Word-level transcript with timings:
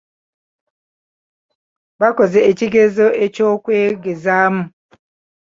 Baakoze 1.99 2.39
ekigezo 2.51 3.05
eky'okwegezaamu. 3.25 4.63